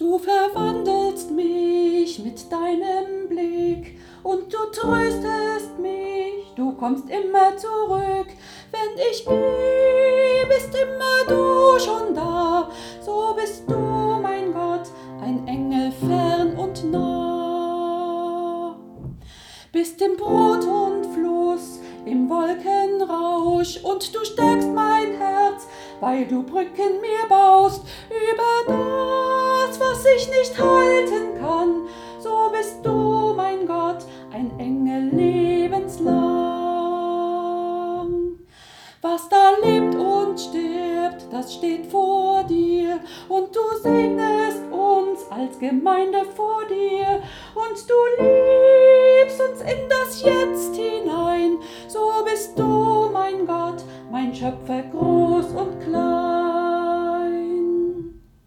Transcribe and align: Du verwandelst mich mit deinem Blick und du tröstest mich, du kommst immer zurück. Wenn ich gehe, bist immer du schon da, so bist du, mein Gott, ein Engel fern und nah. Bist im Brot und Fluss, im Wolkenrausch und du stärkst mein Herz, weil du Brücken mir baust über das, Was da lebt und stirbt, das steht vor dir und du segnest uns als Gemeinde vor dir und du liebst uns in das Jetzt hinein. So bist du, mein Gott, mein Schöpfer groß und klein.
Du 0.00 0.18
verwandelst 0.18 1.30
mich 1.30 2.18
mit 2.20 2.50
deinem 2.50 3.28
Blick 3.28 3.98
und 4.22 4.50
du 4.50 4.56
tröstest 4.72 5.78
mich, 5.78 6.54
du 6.56 6.72
kommst 6.72 7.04
immer 7.10 7.54
zurück. 7.58 8.28
Wenn 8.72 8.98
ich 9.10 9.26
gehe, 9.26 10.46
bist 10.48 10.74
immer 10.74 11.26
du 11.28 11.78
schon 11.78 12.14
da, 12.14 12.70
so 13.04 13.34
bist 13.38 13.64
du, 13.68 13.76
mein 14.22 14.54
Gott, 14.54 14.88
ein 15.20 15.46
Engel 15.46 15.92
fern 15.92 16.56
und 16.56 16.90
nah. 16.90 18.76
Bist 19.70 20.00
im 20.00 20.16
Brot 20.16 20.64
und 20.64 21.12
Fluss, 21.12 21.78
im 22.06 22.26
Wolkenrausch 22.30 23.84
und 23.84 24.14
du 24.14 24.24
stärkst 24.24 24.70
mein 24.70 25.18
Herz, 25.18 25.68
weil 26.00 26.24
du 26.24 26.42
Brücken 26.42 27.02
mir 27.02 27.28
baust 27.28 27.82
über 28.08 28.64
das, 28.66 28.89
Was 39.02 39.30
da 39.30 39.52
lebt 39.62 39.94
und 39.94 40.38
stirbt, 40.38 41.32
das 41.32 41.54
steht 41.54 41.86
vor 41.86 42.44
dir 42.44 43.00
und 43.30 43.56
du 43.56 43.60
segnest 43.82 44.60
uns 44.70 45.20
als 45.30 45.58
Gemeinde 45.58 46.26
vor 46.36 46.66
dir 46.68 47.22
und 47.54 47.88
du 47.88 48.22
liebst 48.22 49.40
uns 49.40 49.62
in 49.62 49.88
das 49.88 50.22
Jetzt 50.22 50.76
hinein. 50.76 51.56
So 51.88 52.10
bist 52.30 52.58
du, 52.58 53.08
mein 53.10 53.46
Gott, 53.46 53.82
mein 54.12 54.34
Schöpfer 54.34 54.82
groß 54.92 55.46
und 55.52 55.80
klein. 55.80 56.29